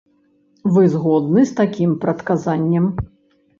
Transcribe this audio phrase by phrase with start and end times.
[0.77, 2.85] Вы згодны з такім прадказаннем?